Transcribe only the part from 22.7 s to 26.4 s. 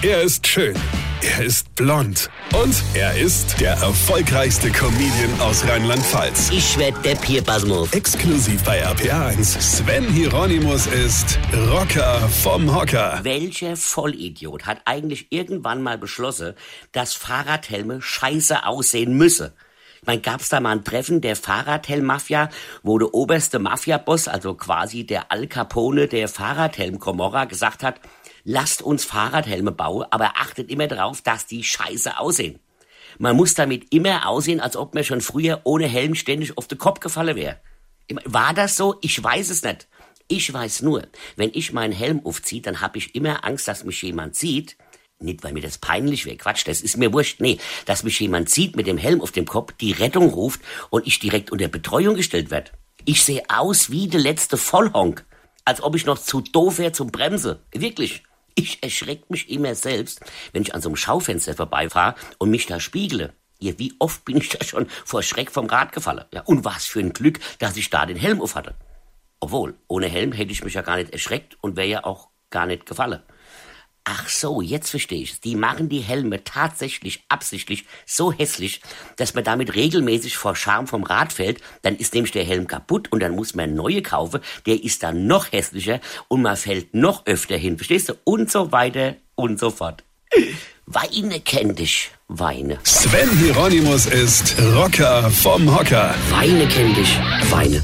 wo der oberste Mafia-Boss, also quasi der Al Capone der